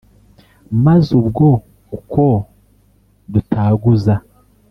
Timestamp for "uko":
1.97-2.25